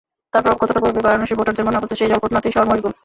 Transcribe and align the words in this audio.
তার 0.33 0.41
প্রভাব 0.43 0.59
কতটা 0.61 0.81
পড়বে 0.83 1.01
বারানসির 1.05 1.37
ভোটারদের 1.39 1.65
মনে, 1.65 1.77
আপাতত 1.77 1.93
সেই 1.99 2.11
জল্পনাতেই 2.11 2.53
শহর 2.53 2.69
মশগুল। 2.69 2.93